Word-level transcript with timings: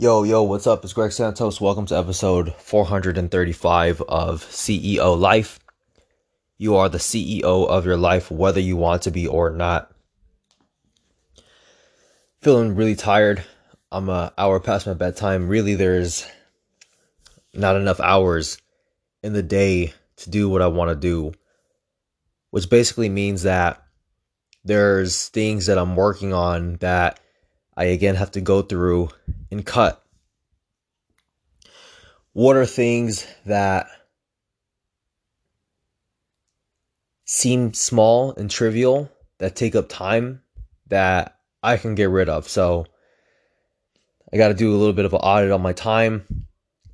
Yo, 0.00 0.22
yo, 0.22 0.42
what's 0.42 0.66
up? 0.66 0.82
It's 0.82 0.94
Greg 0.94 1.12
Santos. 1.12 1.60
Welcome 1.60 1.84
to 1.84 1.94
episode 1.94 2.54
435 2.54 4.00
of 4.08 4.42
CEO 4.42 5.20
Life. 5.20 5.60
You 6.56 6.76
are 6.76 6.88
the 6.88 6.96
CEO 6.96 7.68
of 7.68 7.84
your 7.84 7.98
life, 7.98 8.30
whether 8.30 8.60
you 8.60 8.78
want 8.78 9.02
to 9.02 9.10
be 9.10 9.26
or 9.26 9.50
not. 9.50 9.92
Feeling 12.40 12.76
really 12.76 12.96
tired. 12.96 13.44
I'm 13.92 14.08
an 14.08 14.30
hour 14.38 14.58
past 14.58 14.86
my 14.86 14.94
bedtime. 14.94 15.48
Really, 15.48 15.74
there's 15.74 16.26
not 17.52 17.76
enough 17.76 18.00
hours 18.00 18.56
in 19.22 19.34
the 19.34 19.42
day 19.42 19.92
to 20.16 20.30
do 20.30 20.48
what 20.48 20.62
I 20.62 20.68
want 20.68 20.88
to 20.88 20.96
do, 20.96 21.32
which 22.52 22.70
basically 22.70 23.10
means 23.10 23.42
that 23.42 23.82
there's 24.64 25.28
things 25.28 25.66
that 25.66 25.76
I'm 25.76 25.94
working 25.94 26.32
on 26.32 26.76
that 26.76 27.20
I 27.80 27.84
again 27.84 28.16
have 28.16 28.32
to 28.32 28.42
go 28.42 28.60
through 28.60 29.08
and 29.50 29.64
cut. 29.64 30.04
What 32.34 32.54
are 32.56 32.66
things 32.66 33.26
that 33.46 33.86
seem 37.24 37.72
small 37.72 38.34
and 38.34 38.50
trivial 38.50 39.10
that 39.38 39.56
take 39.56 39.74
up 39.74 39.88
time 39.88 40.42
that 40.88 41.38
I 41.62 41.78
can 41.78 41.94
get 41.94 42.10
rid 42.10 42.28
of? 42.28 42.50
So 42.50 42.84
I 44.30 44.36
got 44.36 44.48
to 44.48 44.54
do 44.54 44.74
a 44.74 44.76
little 44.76 44.92
bit 44.92 45.06
of 45.06 45.14
an 45.14 45.20
audit 45.20 45.50
on 45.50 45.62
my 45.62 45.72
time 45.72 46.44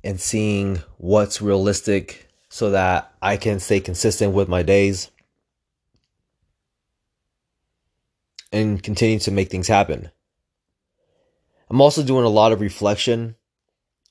and 0.05 0.21
seeing 0.21 0.77
what's 0.99 1.41
realistic 1.41 2.29
so 2.47 2.71
that 2.71 3.13
I 3.21 3.35
can 3.35 3.59
stay 3.59 3.81
consistent 3.81 4.31
with 4.31 4.47
my 4.47 4.63
days 4.63 5.11
and 8.53 8.81
continue 8.81 9.19
to 9.19 9.31
make 9.31 9.49
things 9.49 9.67
happen. 9.67 10.11
I'm 11.69 11.81
also 11.81 12.03
doing 12.03 12.25
a 12.25 12.29
lot 12.29 12.51
of 12.51 12.61
reflection 12.61 13.35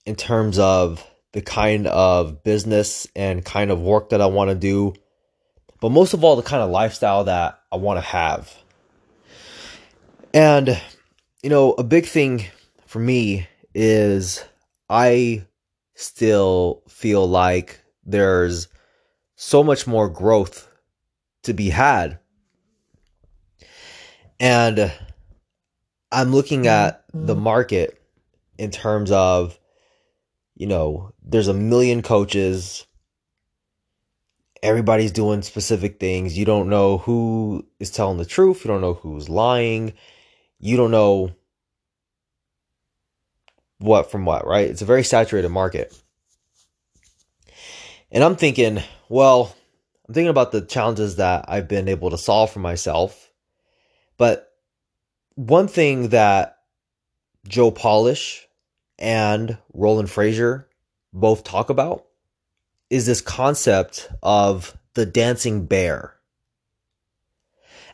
in 0.05 0.14
terms 0.14 0.59
of 0.59 1.06
the 1.33 1.41
kind 1.42 1.87
of 1.87 2.42
business 2.44 3.06
and 3.17 3.44
kind 3.44 3.70
of 3.70 3.80
work 3.80 4.11
that 4.11 4.20
I 4.20 4.27
want 4.27 4.50
to 4.50 4.55
do, 4.55 4.94
but 5.80 5.91
most 5.91 6.14
of 6.14 6.25
all, 6.25 6.36
the 6.36 6.42
kind 6.42 6.62
of 6.62 6.70
lifestyle 6.70 7.25
that 7.25 7.61
I 7.72 7.77
want 7.77 7.98
to 7.98 8.06
have. 8.06 8.55
And, 10.33 10.80
you 11.42 11.50
know, 11.50 11.72
a 11.72 11.84
big 11.84 12.06
thing 12.06 12.47
for 12.86 12.98
me 12.98 13.48
is 13.75 14.45
I 14.89 15.47
still 15.95 16.83
feel 16.89 17.28
like 17.28 17.80
there's 18.05 18.69
so 19.34 19.64
much 19.64 19.86
more 19.86 20.08
growth 20.08 20.70
to 21.42 21.52
be 21.52 21.70
had. 21.70 22.19
And 24.39 24.92
I'm 26.10 26.32
looking 26.32 26.66
at 26.66 27.04
the 27.12 27.34
mm-hmm. 27.34 27.42
market 27.42 28.00
in 28.58 28.70
terms 28.70 29.10
of, 29.10 29.58
you 30.54 30.66
know, 30.66 31.12
there's 31.22 31.48
a 31.48 31.54
million 31.54 32.02
coaches. 32.02 32.86
Everybody's 34.62 35.12
doing 35.12 35.42
specific 35.42 36.00
things. 36.00 36.38
You 36.38 36.44
don't 36.44 36.68
know 36.68 36.98
who 36.98 37.66
is 37.78 37.90
telling 37.90 38.18
the 38.18 38.24
truth. 38.24 38.64
You 38.64 38.68
don't 38.68 38.80
know 38.80 38.94
who's 38.94 39.28
lying. 39.28 39.92
You 40.58 40.77
don't 40.77 40.90
know 40.90 41.32
what 43.78 44.10
from 44.10 44.24
what, 44.24 44.46
right? 44.46 44.68
It's 44.70 44.82
a 44.82 44.86
very 44.86 45.04
saturated 45.04 45.50
market. 45.50 45.94
And 48.10 48.24
I'm 48.24 48.36
thinking, 48.36 48.82
well, 49.08 49.54
I'm 50.08 50.14
thinking 50.14 50.30
about 50.30 50.52
the 50.52 50.62
challenges 50.62 51.16
that 51.16 51.46
I've 51.48 51.68
been 51.68 51.88
able 51.88 52.10
to 52.10 52.18
solve 52.18 52.50
for 52.50 52.60
myself. 52.60 53.30
But 54.16 54.45
one 55.37 55.69
thing 55.69 56.09
that 56.09 56.59
Joe 57.47 57.70
Polish 57.70 58.48
and 58.98 59.56
Roland 59.73 60.09
Frasier 60.09 60.65
both 61.12 61.45
talk 61.45 61.70
about 61.70 62.06
is 62.91 63.06
this 63.06 63.20
concept 63.20 64.09
of 64.23 64.77
the 64.95 65.07
dancing 65.07 65.67
bear. 65.67 66.14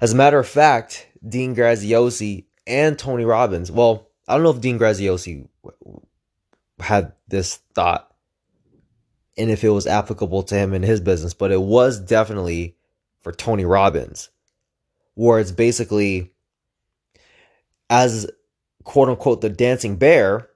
As 0.01 0.13
a 0.13 0.17
matter 0.17 0.39
of 0.39 0.49
fact, 0.49 1.09
Dean 1.27 1.55
Graziosi 1.55 2.47
and 2.67 2.99
Tony 2.99 3.25
Robbins, 3.25 3.71
well, 3.71 4.09
I 4.27 4.35
don't 4.35 4.45
know 4.45 4.51
if 4.51 4.61
Dean 4.61 4.79
Graziosi 4.79 5.49
had 6.79 7.13
this 7.29 7.57
thought 7.75 8.13
and 9.37 9.51
if 9.51 9.65
it 9.65 9.71
was 9.71 9.87
applicable 9.87 10.45
to 10.45 10.55
him 10.55 10.75
in 10.75 10.83
his 10.83 11.01
business, 11.01 11.35
but 11.35 11.51
it 11.51 11.61
was 11.61 11.99
definitely 11.99 12.77
for 13.23 13.33
Tony 13.33 13.65
Robbins, 13.65 14.31
where 15.15 15.39
it's 15.39 15.53
basically 15.53 16.32
as 17.93 18.27
quote 18.85 19.11
unquote 19.11 19.43
the 19.43 19.51
dancing 19.51 19.97
bear, 19.97 20.49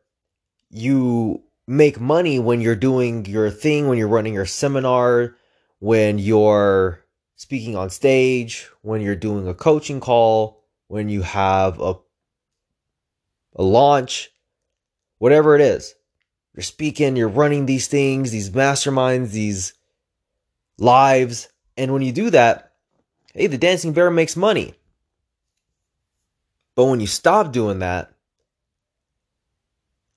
you 0.71 1.43
make 1.69 2.01
money 2.01 2.39
when 2.39 2.63
you're 2.63 2.75
doing 2.75 3.27
your 3.27 3.51
thing, 3.51 3.89
when 3.89 3.99
you're 3.99 4.09
running 4.09 4.33
your 4.33 4.47
seminar, 4.47 5.37
when 5.79 6.19
you're 6.19 7.05
speaking 7.37 7.77
on 7.77 7.91
stage, 7.91 8.71
when 8.81 9.03
you're 9.03 9.15
doing 9.15 9.47
a 9.47 9.53
coaching 9.53 10.01
call, 10.01 10.65
when 10.89 11.11
you 11.11 11.21
have 11.21 11.79
a 11.79 11.97
a 13.55 13.63
launch, 13.63 14.31
whatever 15.19 15.55
it 15.55 15.61
is. 15.61 15.95
You're 16.55 16.63
speaking, 16.63 17.17
you're 17.17 17.29
running 17.29 17.67
these 17.67 17.87
things, 17.87 18.31
these 18.31 18.49
masterminds, 18.49 19.33
these 19.33 19.75
lives, 20.79 21.49
and 21.77 21.93
when 21.93 22.01
you 22.01 22.13
do 22.13 22.31
that, 22.31 22.73
hey, 23.35 23.47
the 23.47 23.59
dancing 23.59 23.93
bear 23.93 24.11
makes 24.11 24.37
money. 24.37 24.75
But 26.77 26.85
when 26.85 27.01
you 27.01 27.09
stop 27.09 27.53
doing 27.53 27.81
that, 27.81 28.13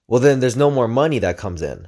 well, 0.08 0.20
then 0.20 0.40
there's 0.42 0.58
no 0.58 0.70
more 0.70 0.88
money 0.88 1.18
that 1.20 1.38
comes 1.38 1.62
in. 1.62 1.88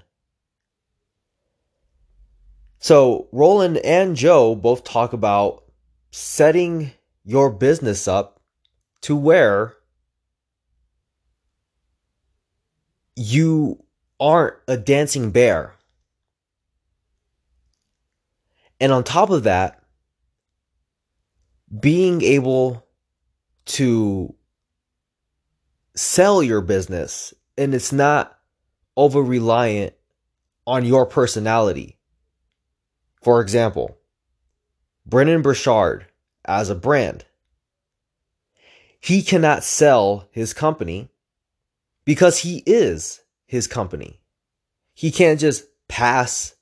So, 2.80 3.28
Roland 3.32 3.78
and 3.78 4.16
Joe 4.16 4.56
both 4.56 4.84
talk 4.84 5.14
about 5.14 5.66
setting 6.10 6.92
your 7.24 7.52
business 7.52 8.08
up 8.08 8.40
to 9.02 9.16
where 9.16 9.76
you 13.16 13.84
aren't 14.20 14.56
a 14.68 14.78
dancing 14.78 15.32
bear. 15.32 15.76
And 18.80 18.92
on 18.92 19.04
top 19.04 19.30
of 19.30 19.44
that, 19.44 19.84
being 21.80 22.22
able 22.22 22.86
to 23.66 24.34
sell 25.96 26.42
your 26.42 26.62
business 26.62 27.34
and 27.58 27.74
it's 27.74 27.92
not 27.92 28.38
over 28.96 29.22
reliant 29.22 29.94
on 30.66 30.86
your 30.86 31.06
personality. 31.06 31.98
For 33.22 33.42
example, 33.42 33.98
Brendon 35.06 35.42
Burchard 35.42 36.06
as 36.46 36.70
a 36.70 36.76
brand, 36.76 37.26
he 39.00 39.22
cannot 39.22 39.64
sell 39.64 40.28
his 40.32 40.54
company 40.54 41.10
because 42.06 42.40
he 42.40 42.64
is 42.66 43.22
his 43.46 43.68
company. 43.68 44.22
He 44.94 45.12
can't 45.12 45.40
just 45.40 45.66
pass 45.88 46.56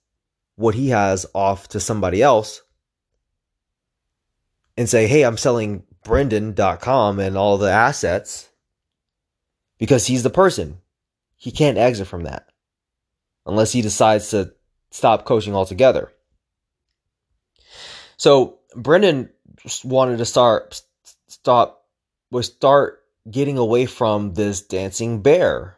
what 0.55 0.75
he 0.75 0.89
has 0.89 1.25
off 1.33 1.67
to 1.69 1.79
somebody 1.79 2.21
else 2.21 2.61
and 4.75 4.89
say, 4.89 5.07
hey, 5.07 5.23
I'm 5.23 5.37
selling 5.37 5.83
Brendon.com 6.03 7.19
and 7.19 7.37
all 7.37 7.57
the 7.57 7.71
assets 7.71 8.48
because 9.79 10.05
he's 10.05 10.21
the 10.21 10.29
person. 10.29 10.77
He 11.35 11.51
can't 11.51 11.77
exit 11.77 12.07
from 12.07 12.23
that 12.23 12.47
unless 13.45 13.71
he 13.71 13.81
decides 13.81 14.29
to 14.29 14.53
stop 14.91 15.25
coaching 15.25 15.55
altogether. 15.55 16.11
So 18.17 18.59
Brendon 18.75 19.29
wanted 19.83 20.17
to 20.17 20.25
start 20.25 20.81
stop 21.27 21.85
was 22.31 22.47
start 22.47 23.01
getting 23.29 23.57
away 23.57 23.85
from 23.85 24.33
this 24.33 24.61
dancing 24.61 25.21
bear 25.21 25.77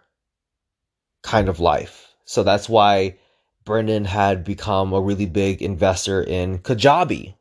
kind 1.21 1.47
of 1.47 1.59
life. 1.59 2.07
So 2.25 2.43
that's 2.43 2.67
why 2.67 3.17
Brendon 3.63 4.05
had 4.05 4.43
become 4.43 4.93
a 4.93 5.01
really 5.01 5.25
big 5.27 5.61
investor 5.61 6.23
in 6.23 6.59
Kajabi. 6.59 7.35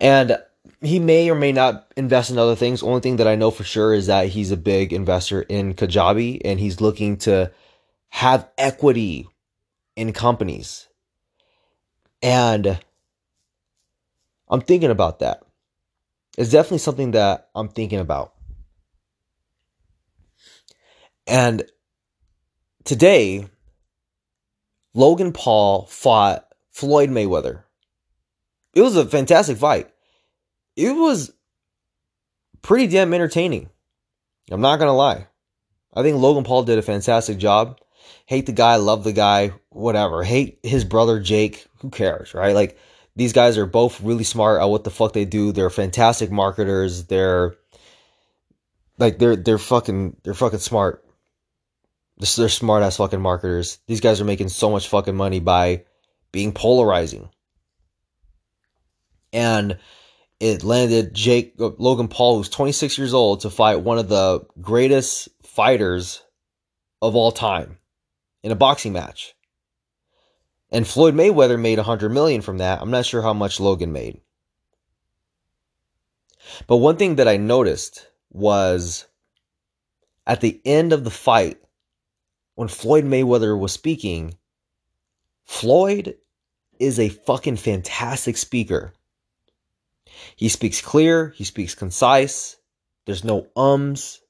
And 0.00 0.38
he 0.80 0.98
may 0.98 1.28
or 1.30 1.34
may 1.34 1.52
not 1.52 1.92
invest 1.96 2.30
in 2.30 2.38
other 2.38 2.54
things. 2.54 2.82
Only 2.82 3.00
thing 3.00 3.16
that 3.16 3.28
I 3.28 3.34
know 3.34 3.50
for 3.50 3.64
sure 3.64 3.92
is 3.92 4.06
that 4.06 4.28
he's 4.28 4.52
a 4.52 4.56
big 4.56 4.92
investor 4.92 5.42
in 5.42 5.74
Kajabi 5.74 6.40
and 6.44 6.60
he's 6.60 6.80
looking 6.80 7.16
to 7.18 7.50
have 8.10 8.48
equity 8.56 9.28
in 9.96 10.12
companies. 10.12 10.88
And 12.22 12.78
I'm 14.48 14.60
thinking 14.60 14.90
about 14.90 15.18
that. 15.18 15.42
It's 16.36 16.50
definitely 16.50 16.78
something 16.78 17.10
that 17.12 17.48
I'm 17.54 17.68
thinking 17.68 17.98
about. 17.98 18.34
And 21.26 21.64
today, 22.84 23.48
Logan 24.94 25.32
Paul 25.32 25.86
fought 25.86 26.46
Floyd 26.70 27.10
Mayweather. 27.10 27.64
It 28.74 28.82
was 28.82 28.96
a 28.96 29.04
fantastic 29.04 29.58
fight 29.58 29.90
it 30.78 30.92
was 30.92 31.32
pretty 32.62 32.86
damn 32.86 33.12
entertaining. 33.12 33.68
I'm 34.48 34.60
not 34.60 34.76
to 34.76 34.92
lie. 34.92 35.26
I 35.92 36.02
think 36.02 36.16
Logan 36.16 36.44
Paul 36.44 36.62
did 36.62 36.78
a 36.78 36.82
fantastic 36.82 37.38
job. 37.38 37.80
Hate 38.26 38.46
the 38.46 38.52
guy, 38.52 38.76
love 38.76 39.02
the 39.02 39.12
guy, 39.12 39.52
whatever. 39.70 40.22
Hate 40.22 40.60
his 40.62 40.84
brother 40.84 41.18
Jake, 41.18 41.66
who 41.80 41.90
cares, 41.90 42.32
right? 42.32 42.54
Like 42.54 42.78
these 43.16 43.32
guys 43.32 43.58
are 43.58 43.66
both 43.66 44.00
really 44.00 44.22
smart 44.22 44.62
at 44.62 44.66
what 44.66 44.84
the 44.84 44.90
fuck 44.90 45.12
they 45.12 45.24
do. 45.24 45.50
They're 45.50 45.68
fantastic 45.68 46.30
marketers. 46.30 47.04
They're 47.06 47.56
like 48.98 49.18
they're 49.18 49.34
they're 49.34 49.58
fucking 49.58 50.16
they're 50.22 50.32
fucking 50.32 50.60
smart. 50.60 51.04
They're 52.18 52.48
smart 52.48 52.84
ass 52.84 52.98
fucking 52.98 53.20
marketers. 53.20 53.78
These 53.88 54.00
guys 54.00 54.20
are 54.20 54.24
making 54.24 54.50
so 54.50 54.70
much 54.70 54.88
fucking 54.88 55.16
money 55.16 55.40
by 55.40 55.84
being 56.30 56.52
polarizing. 56.52 57.30
And 59.32 59.78
it 60.40 60.62
landed 60.62 61.14
Jake 61.14 61.54
Logan 61.58 62.08
Paul, 62.08 62.36
who's 62.36 62.48
26 62.48 62.96
years 62.98 63.14
old, 63.14 63.40
to 63.40 63.50
fight 63.50 63.80
one 63.80 63.98
of 63.98 64.08
the 64.08 64.46
greatest 64.60 65.28
fighters 65.42 66.22
of 67.02 67.16
all 67.16 67.32
time 67.32 67.78
in 68.42 68.52
a 68.52 68.56
boxing 68.56 68.92
match. 68.92 69.34
And 70.70 70.86
Floyd 70.86 71.14
Mayweather 71.14 71.58
made 71.60 71.78
100 71.78 72.10
million 72.10 72.40
from 72.40 72.58
that. 72.58 72.80
I'm 72.80 72.90
not 72.90 73.06
sure 73.06 73.22
how 73.22 73.32
much 73.32 73.58
Logan 73.58 73.92
made. 73.92 74.20
But 76.66 76.76
one 76.76 76.96
thing 76.96 77.16
that 77.16 77.28
I 77.28 77.36
noticed 77.36 78.06
was 78.30 79.06
at 80.26 80.40
the 80.40 80.60
end 80.64 80.92
of 80.92 81.04
the 81.04 81.10
fight, 81.10 81.58
when 82.54 82.68
Floyd 82.68 83.04
Mayweather 83.04 83.58
was 83.58 83.72
speaking, 83.72 84.34
Floyd 85.44 86.16
is 86.78 86.98
a 86.98 87.08
fucking 87.08 87.56
fantastic 87.56 88.36
speaker. 88.36 88.92
He 90.36 90.48
speaks 90.48 90.80
clear, 90.80 91.30
he 91.36 91.44
speaks 91.44 91.74
concise, 91.74 92.56
there's 93.06 93.24
no 93.24 93.46
ums. 93.56 94.20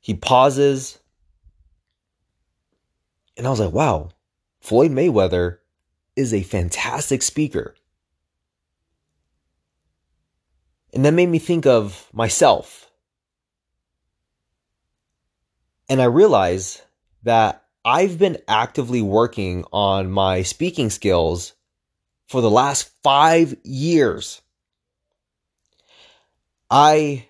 He 0.00 0.14
pauses. 0.14 0.98
And 3.36 3.46
I 3.46 3.50
was 3.50 3.60
like, 3.60 3.72
wow, 3.72 4.10
Floyd 4.60 4.90
Mayweather 4.90 5.58
is 6.16 6.34
a 6.34 6.42
fantastic 6.42 7.22
speaker. 7.22 7.74
And 10.92 11.04
that 11.04 11.12
made 11.12 11.28
me 11.28 11.38
think 11.38 11.66
of 11.66 12.08
myself. 12.12 12.90
And 15.88 16.02
I 16.02 16.06
realized 16.06 16.80
that 17.22 17.64
I've 17.84 18.18
been 18.18 18.38
actively 18.48 19.02
working 19.02 19.64
on 19.72 20.10
my 20.10 20.42
speaking 20.42 20.90
skills 20.90 21.52
for 22.26 22.40
the 22.40 22.50
last 22.50 22.90
five 23.02 23.56
years. 23.62 24.42
I 26.70 27.28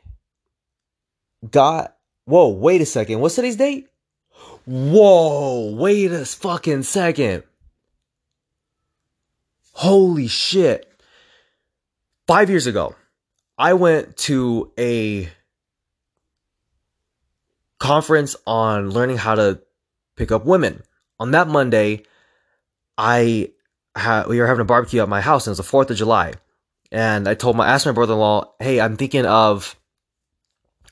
got, 1.50 1.96
whoa, 2.24 2.48
wait 2.48 2.80
a 2.80 2.86
second. 2.86 3.20
What's 3.20 3.34
today's 3.34 3.56
date? 3.56 3.88
Whoa, 4.64 5.74
wait 5.74 6.10
a 6.12 6.24
fucking 6.24 6.82
second. 6.82 7.44
Holy 9.72 10.26
shit. 10.26 10.90
Five 12.26 12.50
years 12.50 12.66
ago, 12.66 12.96
I 13.58 13.74
went 13.74 14.16
to 14.18 14.72
a 14.78 15.28
conference 17.78 18.34
on 18.46 18.90
learning 18.90 19.18
how 19.18 19.34
to 19.34 19.60
pick 20.16 20.32
up 20.32 20.44
women. 20.44 20.82
On 21.20 21.30
that 21.30 21.46
Monday, 21.46 22.02
I 22.98 23.52
had, 23.96 24.26
we 24.26 24.40
were 24.40 24.46
having 24.46 24.60
a 24.60 24.66
barbecue 24.66 25.02
at 25.02 25.08
my 25.08 25.20
house 25.20 25.46
and 25.46 25.52
it 25.52 25.58
was 25.58 25.66
the 25.66 25.76
4th 25.76 25.90
of 25.90 25.96
July. 25.96 26.34
And 26.92 27.28
I 27.28 27.34
told 27.34 27.56
my, 27.56 27.68
asked 27.68 27.86
my 27.86 27.92
brother-in-law, 27.92 28.54
hey, 28.60 28.80
I'm 28.80 28.96
thinking 28.96 29.26
of 29.26 29.76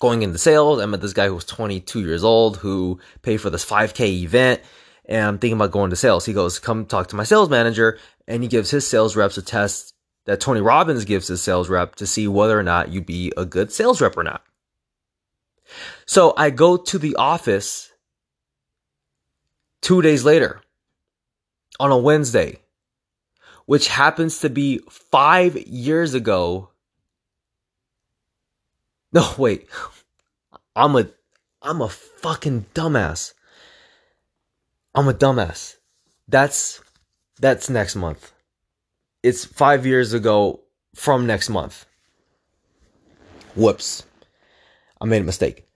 going 0.00 0.22
into 0.22 0.38
sales. 0.38 0.80
I 0.80 0.86
met 0.86 1.00
this 1.00 1.12
guy 1.12 1.28
who 1.28 1.34
was 1.34 1.44
22 1.44 2.00
years 2.00 2.24
old 2.24 2.56
who 2.56 2.98
paid 3.22 3.38
for 3.38 3.50
this 3.50 3.64
5K 3.64 4.22
event. 4.22 4.60
And 5.06 5.24
I'm 5.24 5.38
thinking 5.38 5.56
about 5.56 5.70
going 5.70 5.90
to 5.90 5.96
sales. 5.96 6.24
He 6.24 6.32
goes, 6.32 6.58
come 6.58 6.86
talk 6.86 7.08
to 7.08 7.16
my 7.16 7.24
sales 7.24 7.48
manager. 7.48 7.98
And 8.26 8.42
he 8.42 8.48
gives 8.48 8.70
his 8.70 8.86
sales 8.86 9.16
reps 9.16 9.38
a 9.38 9.42
test 9.42 9.94
that 10.24 10.40
Tony 10.40 10.60
Robbins 10.60 11.04
gives 11.04 11.28
his 11.28 11.42
sales 11.42 11.68
rep 11.68 11.94
to 11.96 12.06
see 12.06 12.26
whether 12.26 12.58
or 12.58 12.62
not 12.62 12.88
you'd 12.90 13.06
be 13.06 13.32
a 13.36 13.44
good 13.44 13.70
sales 13.70 14.00
rep 14.00 14.16
or 14.16 14.22
not. 14.22 14.42
So 16.06 16.34
I 16.36 16.50
go 16.50 16.76
to 16.76 16.98
the 16.98 17.16
office 17.16 17.90
two 19.82 20.02
days 20.02 20.24
later 20.24 20.60
on 21.78 21.90
a 21.90 21.98
Wednesday, 21.98 22.60
which 23.66 23.88
happens 23.88 24.38
to 24.40 24.50
be 24.50 24.78
five 24.88 25.56
years 25.66 26.14
ago. 26.14 26.70
No, 29.12 29.32
wait. 29.38 29.68
I'm 30.76 30.96
a, 30.96 31.08
I'm 31.62 31.80
a 31.80 31.88
fucking 31.88 32.66
dumbass. 32.74 33.32
I'm 34.94 35.08
a 35.08 35.14
dumbass. 35.14 35.76
That's, 36.28 36.80
that's 37.38 37.70
next 37.70 37.96
month 37.96 38.32
it's 39.24 39.46
five 39.46 39.86
years 39.86 40.12
ago 40.12 40.60
from 40.94 41.26
next 41.26 41.48
month. 41.48 41.86
Whoops. 43.56 44.04
I 45.00 45.06
made 45.06 45.22
a 45.22 45.24
mistake. 45.24 45.66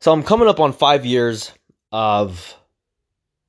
So 0.00 0.12
I'm 0.12 0.22
coming 0.22 0.46
up 0.46 0.60
on 0.60 0.72
five 0.72 1.04
years 1.04 1.50
of 1.90 2.54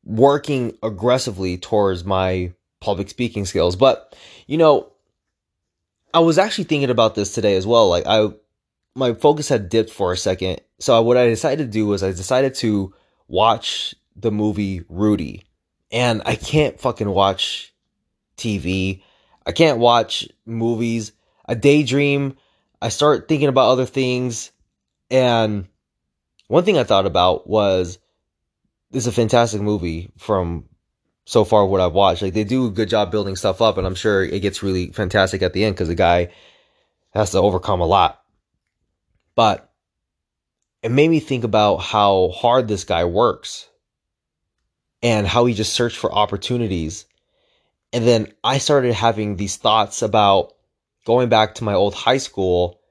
working 0.03 0.75
aggressively 0.81 1.59
towards 1.59 2.03
my 2.03 2.53
public 2.79 3.09
speaking 3.09 3.45
skills. 3.45 3.75
But, 3.75 4.15
you 4.47 4.57
know, 4.57 4.91
I 6.13 6.19
was 6.19 6.37
actually 6.37 6.65
thinking 6.65 6.89
about 6.89 7.15
this 7.15 7.33
today 7.33 7.55
as 7.55 7.67
well. 7.67 7.89
Like 7.89 8.05
I 8.07 8.29
my 8.95 9.13
focus 9.13 9.49
had 9.49 9.69
dipped 9.69 9.91
for 9.91 10.11
a 10.11 10.17
second. 10.17 10.61
So 10.79 11.01
what 11.03 11.17
I 11.17 11.27
decided 11.27 11.65
to 11.65 11.71
do 11.71 11.85
was 11.85 12.01
I 12.03 12.11
decided 12.11 12.55
to 12.55 12.93
watch 13.27 13.93
the 14.15 14.31
movie 14.31 14.83
Rudy. 14.89 15.43
And 15.91 16.21
I 16.25 16.35
can't 16.35 16.79
fucking 16.79 17.09
watch 17.09 17.73
TV. 18.37 19.03
I 19.45 19.51
can't 19.51 19.79
watch 19.79 20.27
movies. 20.45 21.13
I 21.45 21.53
daydream. 21.53 22.37
I 22.81 22.89
start 22.89 23.27
thinking 23.27 23.47
about 23.47 23.69
other 23.69 23.85
things. 23.85 24.51
And 25.09 25.67
one 26.47 26.63
thing 26.63 26.77
I 26.77 26.83
thought 26.83 27.05
about 27.05 27.47
was 27.47 27.99
this 28.91 29.03
is 29.03 29.07
a 29.07 29.11
fantastic 29.11 29.61
movie 29.61 30.11
from 30.17 30.65
so 31.27 31.43
far 31.43 31.65
what 31.65 31.81
I've 31.81 31.93
watched. 31.93 32.21
Like 32.21 32.33
they 32.33 32.43
do 32.43 32.67
a 32.67 32.71
good 32.71 32.89
job 32.89 33.11
building 33.11 33.35
stuff 33.35 33.61
up, 33.61 33.77
and 33.77 33.85
I'm 33.85 33.95
sure 33.95 34.23
it 34.23 34.41
gets 34.41 34.63
really 34.63 34.91
fantastic 34.91 35.41
at 35.41 35.53
the 35.53 35.63
end 35.63 35.75
because 35.75 35.89
the 35.89 35.95
guy 35.95 36.31
has 37.13 37.31
to 37.31 37.39
overcome 37.39 37.81
a 37.81 37.85
lot. 37.85 38.21
But 39.35 39.71
it 40.81 40.89
made 40.89 41.09
me 41.09 41.19
think 41.19 41.43
about 41.43 41.77
how 41.77 42.29
hard 42.29 42.67
this 42.67 42.83
guy 42.83 43.05
works 43.05 43.67
and 45.03 45.27
how 45.27 45.45
he 45.45 45.53
just 45.53 45.73
searched 45.73 45.97
for 45.97 46.11
opportunities 46.11 47.05
and 47.93 48.05
then 48.05 48.33
I 48.43 48.57
started 48.57 48.93
having 48.93 49.35
these 49.35 49.55
thoughts 49.55 50.01
about 50.01 50.53
going 51.05 51.29
back 51.29 51.55
to 51.55 51.63
my 51.63 51.73
old 51.73 51.93
high 51.93 52.17
school 52.17 52.81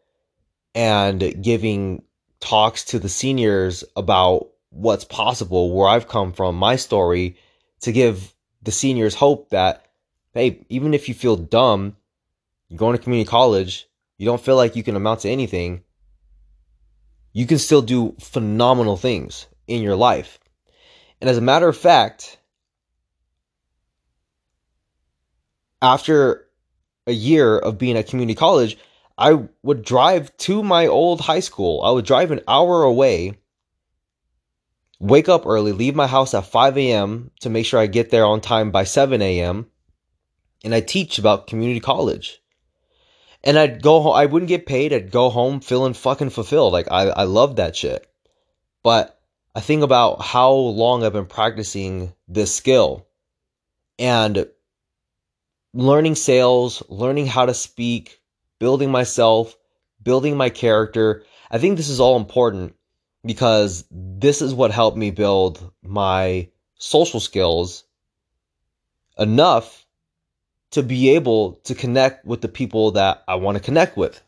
and 0.75 1.43
giving 1.43 2.03
talks 2.41 2.85
to 2.87 2.99
the 2.99 3.09
seniors 3.09 3.85
about 3.95 4.49
what's 4.71 5.05
possible, 5.05 5.75
where 5.75 5.89
I've 5.89 6.09
come 6.09 6.33
from, 6.33 6.57
my 6.57 6.77
story, 6.77 7.37
to 7.87 7.93
give 7.93 8.35
the 8.63 8.73
seniors 8.73 9.15
hope 9.15 9.51
that, 9.51 9.87
hey, 10.35 10.67
even 10.69 10.93
if 10.93 11.09
you 11.09 11.15
feel 11.15 11.37
dumb, 11.37 11.97
you're 12.69 12.79
going 12.79 12.97
to 12.97 13.03
community 13.03 13.29
college, 13.29 13.89
you 14.19 14.27
don't 14.27 14.41
feel 14.41 14.57
like 14.57 14.75
you 14.75 14.83
can 14.83 14.97
amount 14.97 15.21
to 15.21 15.31
anything, 15.31 15.85
you 17.33 17.47
can 17.47 17.59
still 17.59 17.83
do 17.83 18.17
phenomenal 18.19 18.97
things 18.97 19.47
in 19.69 19.83
your 19.83 19.95
life. 19.95 20.41
And 21.21 21.31
as 21.31 21.39
a 21.39 21.41
matter 21.41 21.69
of 21.69 21.77
fact, 21.77 22.39
after 25.81 26.49
a 27.07 27.13
year 27.13 27.57
of 27.57 27.79
being 27.79 27.97
at 27.97 28.09
community 28.09 28.35
college, 28.35 28.77
I 29.17 29.45
would 29.63 29.85
drive 29.85 30.37
to 30.39 30.65
my 30.65 30.89
old 30.89 31.21
high 31.21 31.41
school. 31.41 31.83
I 31.85 31.93
would 31.93 32.05
drive 32.05 32.33
an 32.33 32.41
hour 32.49 32.83
away, 32.83 33.39
wake 34.99 35.29
up 35.29 35.47
early, 35.47 35.73
leave 35.73 35.95
my 35.95 36.07
house 36.07 36.35
at 36.35 36.47
5 36.47 36.79
a.m. 36.79 37.31
to 37.41 37.51
make 37.51 37.67
sure 37.67 37.81
I 37.81 37.87
get 37.87 38.11
there 38.11 38.25
on 38.25 38.41
time 38.41 38.71
by 38.71 38.85
7 38.85 39.21
a.m. 39.21 39.67
And 40.65 40.75
I 40.75 40.81
teach 40.81 41.19
about 41.19 41.47
community 41.47 41.81
college. 41.81 42.43
And 43.45 43.59
I'd 43.59 43.83
go 43.83 44.01
home, 44.01 44.15
I 44.15 44.27
wouldn't 44.27 44.49
get 44.49 44.67
paid. 44.67 44.93
I'd 44.93 45.13
go 45.13 45.29
home 45.31 45.61
feeling 45.61 45.95
fucking 45.95 46.31
fulfilled. 46.31 46.73
Like, 46.73 46.89
I, 46.91 47.09
I 47.09 47.23
love 47.25 47.57
that 47.57 47.77
shit. 47.77 48.07
But 48.83 49.21
I 49.55 49.61
think 49.61 49.83
about 49.83 50.23
how 50.23 50.53
long 50.53 51.05
I've 51.05 51.13
been 51.13 51.27
practicing 51.27 52.13
this 52.27 52.55
skill. 52.55 53.07
And 53.99 54.47
learning 55.73 56.15
sales, 56.15 56.83
learning 56.89 57.27
how 57.27 57.47
to 57.47 57.55
speak, 57.55 58.21
building 58.59 58.91
myself, 58.91 59.57
building 60.03 60.37
my 60.37 60.51
character. 60.51 61.25
I 61.51 61.59
think 61.59 61.77
this 61.77 61.89
is 61.89 62.01
all 62.01 62.17
important 62.17 62.75
because 63.27 63.85
this 63.91 64.41
is 64.41 64.55
what 64.55 64.71
helped 64.71 64.97
me 64.97 65.11
build 65.11 65.73
my 65.83 66.49
social 66.79 67.21
skills 67.21 67.85
enough 69.19 69.87
to 70.71 70.83
be 70.83 71.11
able 71.11 71.55
to 71.65 71.75
connect 71.75 72.25
with 72.25 72.41
the 72.41 72.49
people 72.49 72.93
that 72.93 73.25
I 73.27 73.37
want 73.37 73.57
to 73.57 73.63
connect 73.63 73.97
with. 73.97 74.21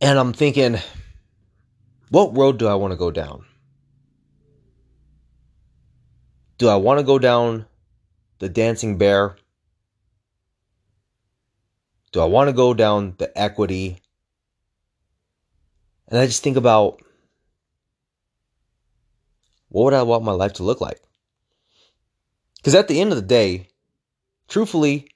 And 0.00 0.18
I'm 0.18 0.32
thinking, 0.32 0.78
what 2.10 2.36
road 2.36 2.58
do 2.58 2.68
I 2.68 2.74
want 2.74 2.92
to 2.92 2.96
go 2.96 3.10
down? 3.10 3.44
Do 6.58 6.68
I 6.68 6.76
want 6.76 7.00
to 7.00 7.04
go 7.04 7.18
down 7.18 7.66
the 8.38 8.48
dancing 8.48 8.98
bear? 8.98 9.36
Do 12.12 12.20
I 12.20 12.26
want 12.26 12.48
to 12.48 12.52
go 12.52 12.74
down 12.74 13.14
the 13.18 13.36
equity? 13.36 13.98
And 16.14 16.22
I 16.22 16.26
just 16.26 16.44
think 16.44 16.56
about 16.56 17.02
what 19.68 19.82
would 19.82 19.94
I 19.94 20.04
want 20.04 20.22
my 20.22 20.30
life 20.30 20.52
to 20.52 20.62
look 20.62 20.80
like? 20.80 21.02
Because 22.54 22.76
at 22.76 22.86
the 22.86 23.00
end 23.00 23.10
of 23.10 23.16
the 23.16 23.22
day, 23.22 23.66
truthfully, 24.46 25.08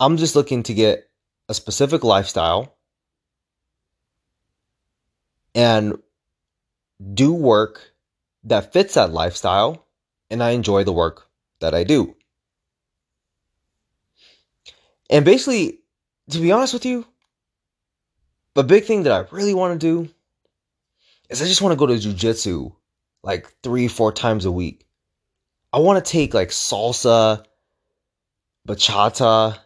I'm 0.00 0.16
just 0.16 0.34
looking 0.34 0.64
to 0.64 0.74
get 0.74 1.08
a 1.48 1.54
specific 1.54 2.02
lifestyle 2.02 2.76
and 5.54 5.96
do 7.14 7.32
work 7.32 7.92
that 8.42 8.72
fits 8.72 8.94
that 8.94 9.12
lifestyle, 9.12 9.86
and 10.30 10.42
I 10.42 10.50
enjoy 10.50 10.82
the 10.82 10.92
work 10.92 11.28
that 11.60 11.74
I 11.74 11.84
do. 11.84 12.16
And 15.08 15.24
basically, 15.24 15.78
to 16.30 16.40
be 16.40 16.50
honest 16.50 16.74
with 16.74 16.84
you, 16.84 17.06
the 18.54 18.64
big 18.64 18.84
thing 18.84 19.02
that 19.04 19.12
I 19.12 19.34
really 19.34 19.54
want 19.54 19.78
to 19.78 19.86
do 19.86 20.10
is 21.28 21.42
I 21.42 21.46
just 21.46 21.62
want 21.62 21.72
to 21.72 21.76
go 21.76 21.86
to 21.86 21.94
jujitsu 21.94 22.72
like 23.22 23.52
three, 23.62 23.88
four 23.88 24.12
times 24.12 24.44
a 24.44 24.52
week. 24.52 24.86
I 25.72 25.78
want 25.78 26.04
to 26.04 26.10
take 26.10 26.34
like 26.34 26.50
salsa, 26.50 27.44
bachata, 28.66 29.58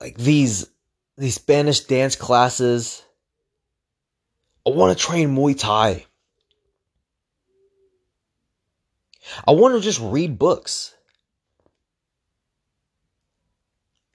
like 0.00 0.16
these 0.16 0.66
these 1.16 1.36
Spanish 1.36 1.80
dance 1.80 2.16
classes. 2.16 3.02
I 4.66 4.70
want 4.70 4.96
to 4.96 5.04
train 5.04 5.34
Muay 5.34 5.58
Thai. 5.58 6.04
I 9.46 9.52
want 9.52 9.74
to 9.74 9.80
just 9.80 10.00
read 10.00 10.38
books. 10.38 10.94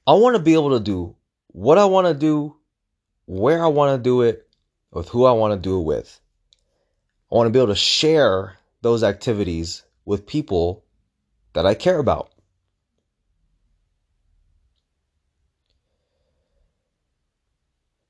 I 0.06 0.14
want 0.14 0.36
to 0.36 0.42
be 0.42 0.54
able 0.54 0.72
to 0.72 0.80
do 0.80 1.16
what 1.52 1.78
I 1.78 1.86
want 1.86 2.08
to 2.08 2.14
do, 2.14 2.56
where 3.26 3.64
I 3.64 3.68
want 3.68 3.98
to 3.98 4.04
do 4.04 4.22
it, 4.22 4.48
with 4.92 5.10
who 5.10 5.26
I 5.26 5.32
want 5.32 5.54
to 5.54 5.60
do 5.60 5.80
it 5.80 5.84
with. 5.84 6.20
I 7.32 7.36
want 7.36 7.48
to 7.48 7.52
be 7.52 7.60
able 7.60 7.74
to 7.74 7.76
share 7.76 8.58
those 8.82 9.04
activities 9.04 9.84
with 10.06 10.28
people 10.28 10.84
that 11.54 11.66
I 11.66 11.74
care 11.74 12.00
about. 12.00 12.32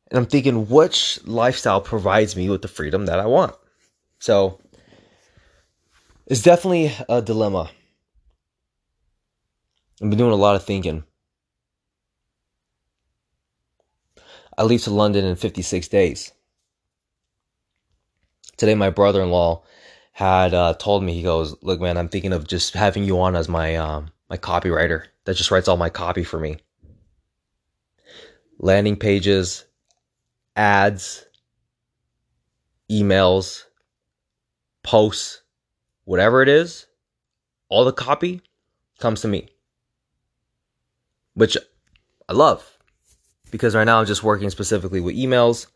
And 0.09 0.17
I'm 0.17 0.25
thinking, 0.25 0.67
which 0.67 1.25
lifestyle 1.25 1.81
provides 1.81 2.35
me 2.35 2.49
with 2.49 2.61
the 2.61 2.67
freedom 2.67 3.05
that 3.05 3.19
I 3.19 3.27
want? 3.27 3.55
So 4.19 4.59
it's 6.25 6.41
definitely 6.41 6.91
a 7.07 7.21
dilemma. 7.21 7.69
I've 10.01 10.09
been 10.09 10.17
doing 10.17 10.31
a 10.31 10.35
lot 10.35 10.55
of 10.55 10.65
thinking. 10.65 11.03
I 14.61 14.63
leave 14.63 14.83
to 14.83 14.91
London 14.91 15.25
in 15.25 15.35
56 15.37 15.87
days. 15.87 16.33
Today, 18.57 18.75
my 18.75 18.91
brother 18.91 19.23
in 19.23 19.31
law 19.31 19.63
had 20.11 20.53
uh, 20.53 20.75
told 20.75 21.03
me, 21.03 21.15
he 21.15 21.23
goes, 21.23 21.55
Look, 21.63 21.81
man, 21.81 21.97
I'm 21.97 22.09
thinking 22.09 22.31
of 22.31 22.45
just 22.45 22.75
having 22.75 23.03
you 23.03 23.19
on 23.21 23.35
as 23.35 23.49
my, 23.49 23.75
um, 23.77 24.11
my 24.29 24.37
copywriter 24.37 25.05
that 25.25 25.35
just 25.35 25.49
writes 25.49 25.67
all 25.67 25.77
my 25.77 25.89
copy 25.89 26.23
for 26.23 26.39
me. 26.39 26.57
Landing 28.59 28.97
pages, 28.97 29.65
ads, 30.55 31.25
emails, 32.87 33.63
posts, 34.83 35.41
whatever 36.03 36.43
it 36.43 36.49
is, 36.49 36.85
all 37.67 37.83
the 37.83 37.91
copy 37.91 38.43
comes 38.99 39.21
to 39.21 39.27
me. 39.27 39.47
Which 41.33 41.57
I 42.29 42.33
love 42.33 42.77
because 43.51 43.75
right 43.75 43.83
now 43.83 43.99
I'm 43.99 44.05
just 44.05 44.23
working 44.23 44.49
specifically 44.49 45.01
with 45.01 45.15
emails. 45.15 45.67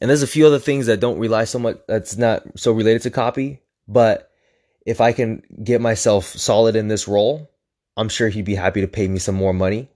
And 0.00 0.08
there's 0.08 0.22
a 0.22 0.28
few 0.28 0.46
other 0.46 0.58
things 0.58 0.86
that 0.86 1.00
don't 1.00 1.18
rely 1.18 1.44
so 1.44 1.58
much, 1.58 1.78
that's 1.86 2.16
not 2.16 2.42
so 2.56 2.72
related 2.72 3.02
to 3.02 3.10
copy. 3.10 3.60
But 3.86 4.30
if 4.86 5.00
I 5.00 5.12
can 5.12 5.42
get 5.62 5.80
myself 5.80 6.24
solid 6.24 6.76
in 6.76 6.88
this 6.88 7.06
role, 7.06 7.50
I'm 7.96 8.08
sure 8.08 8.28
he'd 8.28 8.44
be 8.44 8.54
happy 8.54 8.80
to 8.80 8.88
pay 8.88 9.06
me 9.08 9.18
some 9.18 9.34
more 9.34 9.52
money, 9.52 9.90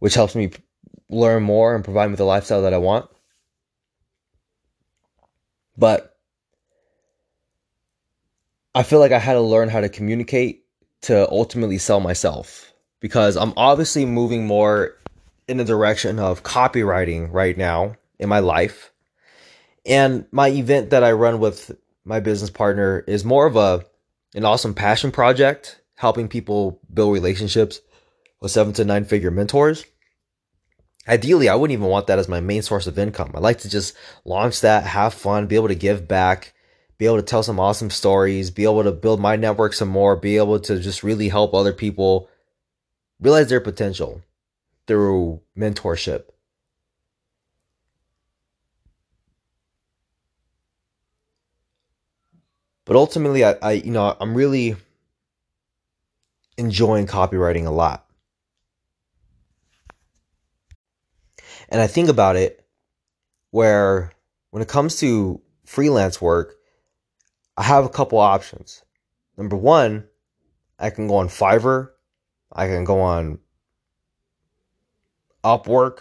which 0.00 0.14
helps 0.14 0.34
me 0.34 0.50
learn 1.08 1.42
more 1.44 1.74
and 1.74 1.84
provide 1.84 2.10
me 2.10 2.16
the 2.16 2.24
lifestyle 2.24 2.62
that 2.62 2.74
I 2.74 2.78
want. 2.78 3.08
But 5.76 6.16
I 8.74 8.82
feel 8.82 8.98
like 8.98 9.12
I 9.12 9.18
had 9.18 9.34
to 9.34 9.40
learn 9.40 9.68
how 9.68 9.80
to 9.80 9.88
communicate 9.88 10.64
to 11.02 11.30
ultimately 11.30 11.78
sell 11.78 12.00
myself 12.00 12.72
because 13.00 13.36
I'm 13.36 13.52
obviously 13.56 14.04
moving 14.04 14.46
more 14.46 14.96
in 15.48 15.58
the 15.58 15.64
direction 15.64 16.18
of 16.18 16.42
copywriting 16.42 17.32
right 17.32 17.56
now 17.56 17.96
in 18.18 18.28
my 18.28 18.40
life. 18.40 18.92
And 19.84 20.26
my 20.32 20.48
event 20.48 20.90
that 20.90 21.04
I 21.04 21.12
run 21.12 21.38
with 21.38 21.76
my 22.04 22.20
business 22.20 22.50
partner 22.50 23.04
is 23.06 23.24
more 23.24 23.46
of 23.46 23.56
a 23.56 23.84
an 24.34 24.44
awesome 24.44 24.74
passion 24.74 25.12
project, 25.12 25.80
helping 25.94 26.28
people 26.28 26.80
build 26.92 27.12
relationships 27.12 27.80
with 28.40 28.50
seven 28.50 28.72
to 28.74 28.84
nine 28.84 29.04
figure 29.04 29.30
mentors. 29.30 29.84
Ideally, 31.08 31.48
I 31.48 31.54
wouldn't 31.54 31.78
even 31.78 31.88
want 31.88 32.08
that 32.08 32.18
as 32.18 32.28
my 32.28 32.40
main 32.40 32.62
source 32.62 32.86
of 32.86 32.98
income. 32.98 33.30
I 33.34 33.38
like 33.38 33.58
to 33.58 33.70
just 33.70 33.96
launch 34.24 34.60
that, 34.60 34.84
have 34.84 35.14
fun, 35.14 35.46
be 35.46 35.54
able 35.54 35.68
to 35.68 35.74
give 35.74 36.08
back, 36.08 36.52
be 36.98 37.06
able 37.06 37.16
to 37.16 37.22
tell 37.22 37.44
some 37.44 37.60
awesome 37.60 37.90
stories, 37.90 38.50
be 38.50 38.64
able 38.64 38.82
to 38.82 38.92
build 38.92 39.20
my 39.20 39.36
network 39.36 39.72
some 39.72 39.88
more, 39.88 40.16
be 40.16 40.36
able 40.36 40.58
to 40.60 40.80
just 40.80 41.04
really 41.04 41.28
help 41.28 41.54
other 41.54 41.72
people 41.72 42.28
realize 43.20 43.48
their 43.48 43.60
potential 43.60 44.22
through 44.86 45.40
mentorship. 45.56 46.24
But 52.84 52.96
ultimately, 52.96 53.44
I, 53.44 53.56
I 53.62 53.72
you 53.72 53.90
know, 53.90 54.16
I'm 54.20 54.34
really 54.34 54.76
enjoying 56.56 57.06
copywriting 57.06 57.66
a 57.66 57.70
lot. 57.70 58.06
And 61.68 61.80
I 61.80 61.88
think 61.88 62.08
about 62.08 62.36
it 62.36 62.64
where 63.50 64.12
when 64.50 64.62
it 64.62 64.68
comes 64.68 65.00
to 65.00 65.40
freelance 65.64 66.20
work, 66.20 66.54
I 67.56 67.64
have 67.64 67.84
a 67.84 67.88
couple 67.90 68.18
options. 68.18 68.82
Number 69.36 69.56
one, 69.56 70.06
I 70.78 70.90
can 70.90 71.08
go 71.08 71.16
on 71.16 71.28
Fiverr 71.28 71.90
I 72.52 72.66
can 72.66 72.84
go 72.84 73.00
on 73.00 73.38
Upwork. 75.44 76.00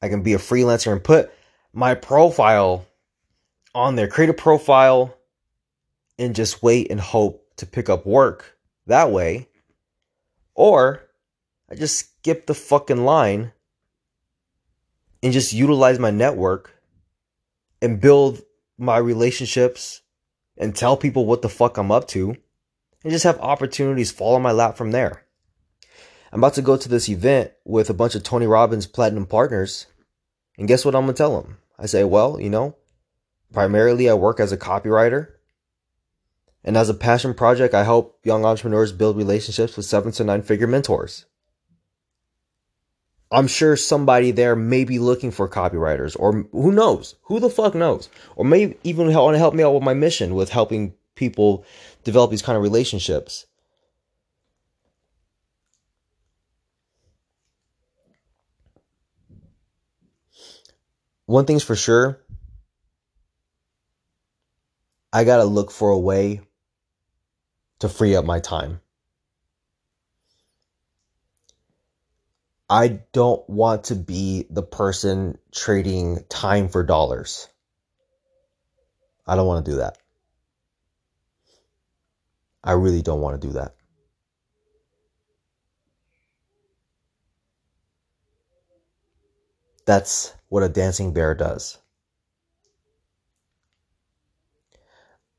I 0.00 0.08
can 0.08 0.22
be 0.22 0.34
a 0.34 0.38
freelancer 0.38 0.92
and 0.92 1.02
put 1.02 1.30
my 1.72 1.94
profile 1.94 2.86
on 3.74 3.96
there, 3.96 4.08
create 4.08 4.30
a 4.30 4.34
profile, 4.34 5.16
and 6.18 6.34
just 6.34 6.62
wait 6.62 6.90
and 6.90 7.00
hope 7.00 7.46
to 7.56 7.66
pick 7.66 7.88
up 7.88 8.06
work 8.06 8.56
that 8.86 9.10
way. 9.10 9.48
Or 10.54 11.02
I 11.70 11.74
just 11.74 11.98
skip 11.98 12.46
the 12.46 12.54
fucking 12.54 13.04
line 13.04 13.52
and 15.22 15.32
just 15.32 15.52
utilize 15.52 15.98
my 15.98 16.10
network 16.10 16.74
and 17.82 18.00
build 18.00 18.40
my 18.78 18.96
relationships 18.96 20.00
and 20.56 20.74
tell 20.74 20.96
people 20.96 21.26
what 21.26 21.42
the 21.42 21.48
fuck 21.48 21.76
I'm 21.76 21.92
up 21.92 22.08
to 22.08 22.36
and 23.02 23.12
just 23.12 23.24
have 23.24 23.38
opportunities 23.40 24.10
fall 24.10 24.34
on 24.34 24.42
my 24.42 24.52
lap 24.52 24.76
from 24.76 24.92
there. 24.92 25.25
I'm 26.32 26.40
about 26.40 26.54
to 26.54 26.62
go 26.62 26.76
to 26.76 26.88
this 26.88 27.08
event 27.08 27.52
with 27.64 27.88
a 27.90 27.94
bunch 27.94 28.14
of 28.14 28.22
Tony 28.22 28.46
Robbins 28.46 28.86
platinum 28.86 29.26
partners. 29.26 29.86
And 30.58 30.68
guess 30.68 30.84
what 30.84 30.94
I'm 30.94 31.04
going 31.04 31.14
to 31.14 31.18
tell 31.18 31.40
them? 31.40 31.58
I 31.78 31.86
say, 31.86 32.04
well, 32.04 32.40
you 32.40 32.50
know, 32.50 32.76
primarily 33.52 34.08
I 34.08 34.14
work 34.14 34.40
as 34.40 34.52
a 34.52 34.56
copywriter. 34.56 35.28
And 36.64 36.76
as 36.76 36.88
a 36.88 36.94
passion 36.94 37.32
project, 37.32 37.74
I 37.74 37.84
help 37.84 38.18
young 38.24 38.44
entrepreneurs 38.44 38.90
build 38.90 39.16
relationships 39.16 39.76
with 39.76 39.86
seven 39.86 40.10
to 40.12 40.24
nine 40.24 40.42
figure 40.42 40.66
mentors. 40.66 41.26
I'm 43.30 43.48
sure 43.48 43.76
somebody 43.76 44.30
there 44.30 44.54
may 44.54 44.84
be 44.84 44.98
looking 44.98 45.30
for 45.30 45.48
copywriters, 45.48 46.16
or 46.18 46.46
who 46.52 46.70
knows? 46.70 47.16
Who 47.24 47.40
the 47.40 47.50
fuck 47.50 47.74
knows? 47.74 48.08
Or 48.36 48.44
maybe 48.44 48.76
even 48.84 49.12
want 49.12 49.34
to 49.34 49.38
help 49.38 49.54
me 49.54 49.64
out 49.64 49.74
with 49.74 49.82
my 49.82 49.94
mission 49.94 50.34
with 50.34 50.50
helping 50.50 50.94
people 51.16 51.64
develop 52.04 52.30
these 52.30 52.42
kind 52.42 52.56
of 52.56 52.62
relationships. 52.62 53.46
One 61.26 61.44
thing's 61.44 61.64
for 61.64 61.76
sure 61.76 62.20
I 65.12 65.24
got 65.24 65.38
to 65.38 65.44
look 65.44 65.70
for 65.70 65.90
a 65.90 65.98
way 65.98 66.40
to 67.78 67.88
free 67.88 68.16
up 68.16 68.24
my 68.24 68.40
time. 68.40 68.80
I 72.68 73.00
don't 73.12 73.48
want 73.48 73.84
to 73.84 73.94
be 73.94 74.46
the 74.50 74.62
person 74.62 75.38
trading 75.52 76.24
time 76.28 76.68
for 76.68 76.82
dollars. 76.82 77.48
I 79.26 79.36
don't 79.36 79.46
want 79.46 79.64
to 79.64 79.70
do 79.70 79.76
that. 79.78 79.96
I 82.62 82.72
really 82.72 83.00
don't 83.00 83.20
want 83.20 83.40
to 83.40 83.46
do 83.46 83.54
that. 83.54 83.74
That's 89.86 90.35
what 90.48 90.62
a 90.62 90.68
dancing 90.68 91.12
bear 91.12 91.34
does. 91.34 91.78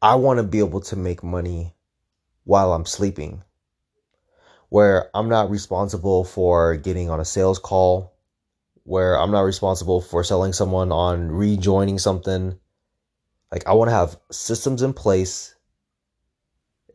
I 0.02 0.16
want 0.16 0.38
to 0.38 0.44
be 0.44 0.60
able 0.60 0.82
to 0.82 0.96
make 0.96 1.24
money 1.24 1.74
while 2.44 2.72
I'm 2.72 2.86
sleeping, 2.86 3.44
where 4.70 5.10
I'm 5.16 5.30
not 5.30 5.50
responsible 5.50 6.24
for 6.24 6.76
getting 6.76 7.10
on 7.10 7.20
a 7.20 7.26
sales 7.26 7.58
call, 7.58 8.14
where 8.84 9.20
I'm 9.20 9.32
not 9.32 9.42
responsible 9.42 10.02
for 10.02 10.24
selling 10.24 10.54
someone 10.54 10.92
on 10.92 11.32
rejoining 11.32 12.00
something. 12.00 12.60
Like, 13.52 13.66
I 13.66 13.74
want 13.74 13.90
to 13.90 13.96
have 13.96 14.20
systems 14.32 14.82
in 14.82 14.94
place 14.94 15.56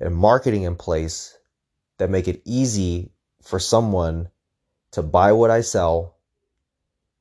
and 0.01 0.15
marketing 0.15 0.63
in 0.63 0.77
place 0.77 1.37
that 1.99 2.11
make 2.11 2.29
it 2.29 2.43
easy 2.45 3.13
for 3.43 3.59
someone 3.59 4.29
to 4.93 5.03
buy 5.03 5.33
what 5.33 5.51
I 5.51 5.63
sell 5.63 6.12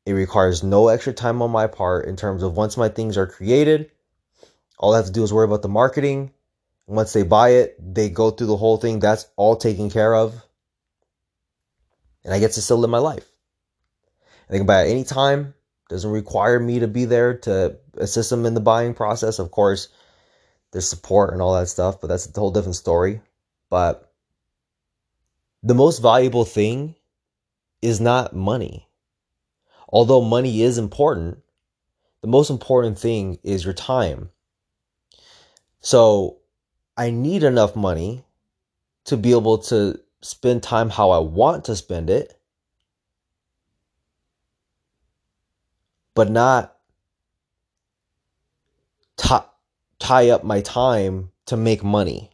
it 0.06 0.14
requires 0.14 0.64
no 0.64 0.88
extra 0.88 1.14
time 1.14 1.42
on 1.42 1.52
my 1.52 1.68
part 1.68 2.06
in 2.06 2.16
terms 2.16 2.44
of 2.44 2.58
once 2.58 2.78
my 2.78 2.90
things 2.90 3.18
are 3.18 3.28
created, 3.28 3.92
all 4.78 4.94
I 4.94 4.98
have 4.98 5.06
to 5.06 5.12
do 5.12 5.24
is 5.24 5.32
worry 5.32 5.46
about 5.46 5.62
the 5.62 5.70
marketing. 5.70 6.32
Once 6.88 7.14
they 7.14 7.24
buy 7.24 7.50
it, 7.50 7.76
they 7.80 8.10
go 8.10 8.32
through 8.32 8.48
the 8.48 8.58
whole 8.58 8.78
thing. 8.78 9.00
That's 9.00 9.28
all 9.36 9.56
taken 9.56 9.92
care 9.92 10.16
of. 10.16 10.34
And 12.24 12.34
I 12.34 12.40
get 12.40 12.54
to 12.54 12.62
still 12.62 12.78
live 12.78 12.90
my 12.90 12.98
life. 12.98 13.26
And 14.48 14.56
they 14.56 14.58
can 14.58 14.68
buy 14.68 14.82
at 14.82 14.88
any 14.88 15.04
time. 15.04 15.54
Doesn't 15.88 16.10
require 16.10 16.60
me 16.60 16.80
to 16.80 16.88
be 16.88 17.06
there 17.06 17.38
to 17.40 17.78
assist 17.96 18.30
them 18.30 18.46
in 18.46 18.54
the 18.54 18.60
buying 18.60 18.94
process. 18.94 19.40
Of 19.40 19.52
course, 19.52 19.90
there's 20.72 20.90
support 20.90 21.34
and 21.34 21.42
all 21.42 21.54
that 21.54 21.68
stuff, 21.68 22.02
but 22.02 22.08
that's 22.08 22.28
a 22.28 22.40
whole 22.40 22.52
different 22.52 22.76
story. 22.76 23.22
But 23.70 24.12
the 25.62 25.76
most 25.76 26.00
valuable 26.00 26.46
thing 26.46 26.96
is 27.82 28.02
not 28.02 28.36
money 28.36 28.88
although 29.92 30.22
money 30.22 30.62
is 30.62 30.78
important, 30.78 31.40
the 32.22 32.28
most 32.28 32.50
important 32.50 32.98
thing 32.98 33.40
is 33.44 33.66
your 33.66 33.74
time. 33.74 34.30
So 35.82 36.38
I 36.96 37.10
need 37.10 37.44
enough 37.44 37.76
money 37.76 38.24
to 39.06 39.18
be 39.18 39.32
able 39.32 39.58
to 39.58 40.00
spend 40.22 40.62
time 40.62 40.90
how 40.90 41.10
I 41.10 41.18
want 41.20 41.66
to 41.66 41.76
spend 41.76 42.10
it, 42.10 42.40
but 46.14 46.30
not 46.30 46.78
t- 49.18 49.36
tie 49.98 50.30
up 50.30 50.44
my 50.44 50.62
time 50.62 51.32
to 51.48 51.58
make 51.58 51.84
money. 51.84 52.30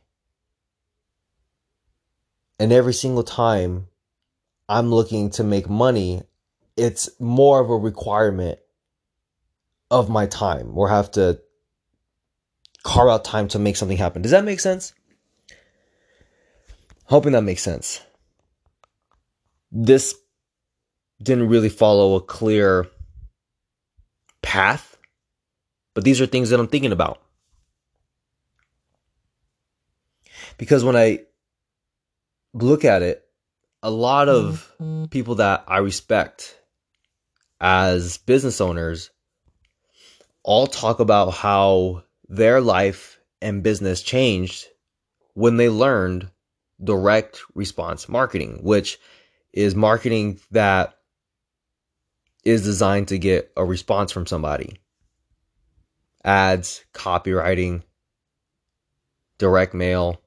And 2.60 2.74
every 2.74 2.94
single 2.94 3.24
time 3.24 3.88
I'm 4.68 4.90
looking 4.90 5.30
to 5.32 5.44
make 5.44 5.70
money, 5.70 6.24
it's 6.78 7.10
more 7.20 7.60
of 7.60 7.70
a 7.70 7.76
requirement 7.76 8.60
of 9.90 10.10
my 10.10 10.28
time 10.28 10.78
or 10.78 10.90
have 10.90 11.12
to 11.12 11.42
carve 12.84 13.10
out 13.10 13.26
time 13.26 13.48
to 13.50 13.60
make 13.60 13.76
something 13.76 13.98
happen. 13.98 14.22
Does 14.22 14.32
that 14.32 14.46
make 14.46 14.60
sense? 14.60 14.94
Hoping 17.06 17.34
that 17.34 17.42
makes 17.42 17.64
sense. 17.64 18.02
This 19.72 20.16
didn't 21.22 21.50
really 21.50 21.70
follow 21.70 22.16
a 22.16 22.22
clear 22.22 22.88
path, 24.42 24.98
but 25.94 26.04
these 26.04 26.22
are 26.22 26.26
things 26.26 26.50
that 26.52 26.60
I'm 26.60 26.68
thinking 26.68 26.92
about. 26.92 27.22
Because 30.58 30.84
when 30.84 30.96
I 30.96 31.22
look 32.54 32.86
at 32.86 33.02
it, 33.02 33.24
a 33.84 33.90
lot 33.92 34.30
of 34.30 34.74
mm-hmm. 34.80 35.06
people 35.06 35.36
that 35.36 35.64
I 35.68 35.78
respect 35.80 36.58
as 37.60 38.18
business 38.18 38.62
owners 38.62 39.10
all 40.44 40.68
talk 40.68 41.00
about 41.00 41.32
how 41.32 42.04
their 42.30 42.62
life 42.62 43.20
and 43.42 43.64
business 43.64 44.02
changed 44.02 44.68
when 45.34 45.58
they 45.58 45.70
learned 45.70 46.30
direct 46.84 47.42
response 47.54 48.08
marketing, 48.08 48.60
which 48.62 49.00
is 49.54 49.76
marketing 49.76 50.40
that 50.52 50.98
is 52.44 52.64
designed 52.64 53.10
to 53.10 53.18
get 53.18 53.52
a 53.58 53.66
response 53.66 54.12
from 54.12 54.26
somebody. 54.26 54.80
Ads, 56.24 56.84
copywriting, 56.94 57.84
direct 59.38 59.74
mail. 59.74 60.22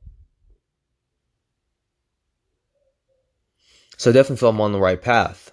So 3.97 4.11
I 4.11 4.12
definitely 4.12 4.37
feel 4.37 4.51
I'm 4.51 4.61
on 4.61 4.73
the 4.73 4.81
right 4.81 5.01
path 5.01 5.50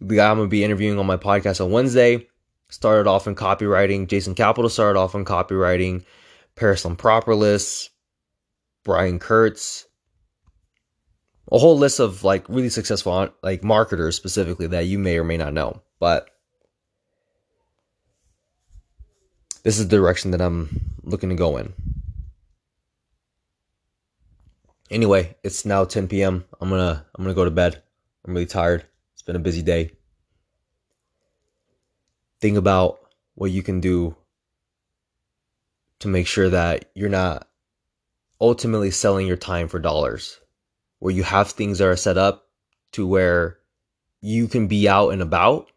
the 0.00 0.16
guy 0.16 0.30
I'm 0.30 0.36
gonna 0.36 0.48
be 0.48 0.64
interviewing 0.64 0.98
on 0.98 1.06
my 1.06 1.16
podcast 1.16 1.64
on 1.64 1.70
Wednesday 1.70 2.26
started 2.70 3.08
off 3.08 3.26
in 3.26 3.34
copywriting. 3.34 4.06
Jason 4.06 4.34
Capital 4.34 4.68
started 4.68 4.98
off 4.98 5.14
in 5.14 5.24
copywriting. 5.24 6.04
Paris 6.54 6.84
Lampropoulos, 6.84 7.88
Brian 8.84 9.18
Kurtz, 9.18 9.86
a 11.50 11.58
whole 11.58 11.78
list 11.78 12.00
of 12.00 12.24
like 12.24 12.48
really 12.48 12.68
successful 12.68 13.30
like 13.42 13.62
marketers 13.62 14.16
specifically 14.16 14.66
that 14.66 14.86
you 14.86 14.98
may 14.98 15.18
or 15.18 15.24
may 15.24 15.36
not 15.36 15.52
know. 15.52 15.80
But 16.00 16.28
this 19.62 19.78
is 19.78 19.88
the 19.88 19.96
direction 19.96 20.32
that 20.32 20.40
I'm 20.40 20.94
looking 21.02 21.28
to 21.28 21.34
go 21.34 21.56
in. 21.56 21.72
Anyway, 24.90 25.36
it's 25.42 25.64
now 25.64 25.84
10 25.84 26.08
p.m. 26.08 26.44
I'm 26.60 26.70
gonna 26.70 27.04
I'm 27.14 27.24
gonna 27.24 27.34
go 27.34 27.44
to 27.44 27.50
bed. 27.50 27.82
I'm 28.24 28.34
really 28.34 28.46
tired 28.46 28.84
been 29.28 29.36
a 29.36 29.40
busy 29.40 29.60
day. 29.60 29.90
Think 32.40 32.56
about 32.56 32.98
what 33.34 33.50
you 33.50 33.62
can 33.62 33.78
do 33.78 34.16
to 35.98 36.08
make 36.08 36.26
sure 36.26 36.48
that 36.48 36.86
you're 36.94 37.10
not 37.10 37.46
ultimately 38.40 38.90
selling 38.90 39.26
your 39.26 39.36
time 39.36 39.68
for 39.68 39.78
dollars. 39.78 40.40
Where 40.98 41.12
you 41.12 41.24
have 41.24 41.50
things 41.50 41.76
that 41.76 41.88
are 41.88 41.94
set 41.94 42.16
up 42.16 42.46
to 42.92 43.06
where 43.06 43.58
you 44.22 44.48
can 44.48 44.66
be 44.66 44.88
out 44.88 45.10
and 45.10 45.20
about. 45.20 45.70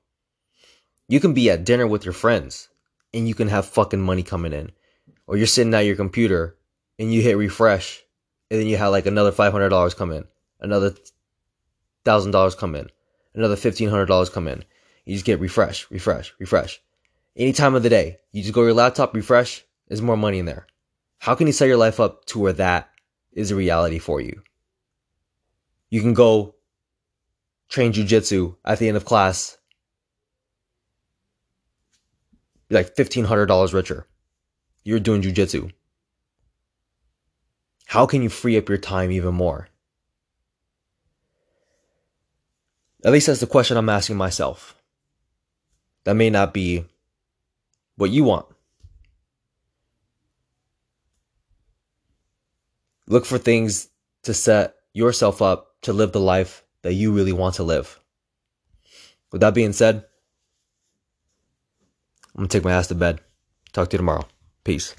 You 1.09 1.19
can 1.19 1.33
be 1.33 1.49
at 1.49 1.65
dinner 1.65 1.85
with 1.85 2.05
your 2.05 2.13
friends 2.13 2.69
and 3.13 3.27
you 3.27 3.35
can 3.35 3.49
have 3.49 3.65
fucking 3.65 4.01
money 4.01 4.23
coming 4.23 4.53
in. 4.53 4.71
Or 5.27 5.35
you're 5.35 5.45
sitting 5.45 5.73
at 5.73 5.85
your 5.85 5.97
computer 5.97 6.55
and 6.97 7.13
you 7.13 7.21
hit 7.21 7.35
refresh 7.35 8.01
and 8.49 8.61
then 8.61 8.67
you 8.67 8.77
have 8.77 8.91
like 8.91 9.07
another 9.07 9.33
$500 9.33 9.95
come 9.97 10.13
in, 10.13 10.23
another 10.61 10.91
$1,000 12.05 12.57
come 12.57 12.75
in 12.75 12.89
another 13.33 13.55
$1,500 13.55 14.31
come 14.31 14.47
in. 14.47 14.63
You 15.05 15.15
just 15.15 15.25
get 15.25 15.39
refresh, 15.39 15.89
refresh, 15.89 16.33
refresh. 16.39 16.81
Any 17.35 17.53
time 17.53 17.75
of 17.75 17.83
the 17.83 17.89
day, 17.89 18.17
you 18.31 18.41
just 18.41 18.53
go 18.53 18.61
to 18.61 18.67
your 18.67 18.73
laptop, 18.73 19.13
refresh, 19.13 19.63
there's 19.87 20.01
more 20.01 20.17
money 20.17 20.39
in 20.39 20.45
there. 20.45 20.67
How 21.19 21.35
can 21.35 21.47
you 21.47 21.53
set 21.53 21.67
your 21.67 21.77
life 21.77 21.99
up 21.99 22.25
to 22.25 22.39
where 22.39 22.53
that 22.53 22.89
is 23.33 23.51
a 23.51 23.55
reality 23.55 23.99
for 23.99 24.21
you? 24.21 24.41
You 25.89 26.01
can 26.01 26.13
go 26.13 26.55
train 27.69 27.93
jujitsu 27.93 28.55
at 28.65 28.79
the 28.79 28.87
end 28.87 28.97
of 28.97 29.05
class, 29.05 29.57
like 32.69 32.95
$1,500 32.95 33.73
richer. 33.73 34.07
You're 34.83 34.99
doing 34.99 35.21
jujitsu. 35.21 35.71
How 37.85 38.05
can 38.05 38.23
you 38.23 38.29
free 38.29 38.57
up 38.57 38.69
your 38.69 38.77
time 38.77 39.11
even 39.11 39.33
more? 39.33 39.67
At 43.03 43.11
least 43.11 43.27
that's 43.27 43.39
the 43.39 43.47
question 43.47 43.77
I'm 43.77 43.89
asking 43.89 44.17
myself. 44.17 44.75
That 46.03 46.15
may 46.15 46.29
not 46.29 46.53
be 46.53 46.85
what 47.95 48.11
you 48.11 48.23
want. 48.23 48.45
Look 53.07 53.25
for 53.25 53.37
things 53.37 53.89
to 54.23 54.33
set 54.33 54.75
yourself 54.93 55.41
up 55.41 55.75
to 55.81 55.93
live 55.93 56.11
the 56.11 56.19
life 56.19 56.63
that 56.83 56.93
you 56.93 57.11
really 57.11 57.33
want 57.33 57.55
to 57.55 57.63
live. 57.63 57.99
With 59.31 59.41
that 59.41 59.53
being 59.53 59.73
said, 59.73 60.05
I'm 62.35 62.41
going 62.41 62.49
to 62.49 62.57
take 62.57 62.63
my 62.63 62.71
ass 62.71 62.87
to 62.87 62.95
bed. 62.95 63.19
Talk 63.73 63.89
to 63.89 63.95
you 63.95 63.99
tomorrow. 63.99 64.25
Peace. 64.63 64.95